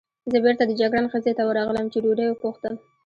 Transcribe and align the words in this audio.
زه 0.31 0.37
بېرته 0.43 0.63
د 0.65 0.71
جګړن 0.81 1.05
خزې 1.11 1.33
ته 1.37 1.43
ورغلم، 1.49 1.85
چې 1.91 2.01
ډوډۍ 2.03 2.25
وپوښتم. 2.29 2.73